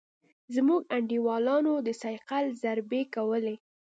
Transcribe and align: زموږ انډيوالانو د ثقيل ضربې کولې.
زموږ 0.55 0.81
انډيوالانو 0.97 1.73
د 1.85 1.87
ثقيل 2.01 2.45
ضربې 2.63 3.01
کولې. 3.15 3.55